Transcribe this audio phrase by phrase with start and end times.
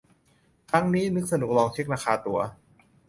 [0.71, 2.39] ครั้งนี้นึกสนุกลองเช็คราคาตั๋ว